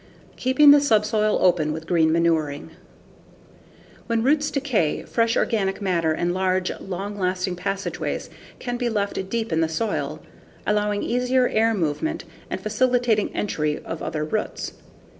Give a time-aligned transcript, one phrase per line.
[0.35, 2.71] Keeping the Subsoil Open with Green Manuring
[4.07, 8.27] When roots decay, fresh organic matter and large, long lasting passageways
[8.57, 10.19] can be left deep in the soil,
[10.65, 14.73] allowing easier air movement and facilitating entry of other roots.